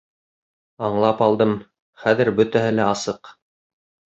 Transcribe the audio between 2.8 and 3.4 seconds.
лә асыҡ.